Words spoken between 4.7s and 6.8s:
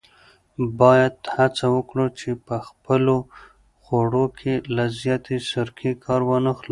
له زیاتې سرکې کار وانخلو.